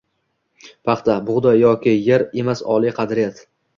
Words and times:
Paxta, 0.89 1.17
bug‘doy 1.29 1.61
yoki 1.65 1.95
yer 2.07 2.25
emas 2.45 2.65
oliy 2.77 2.95
qadriyat 3.01 3.45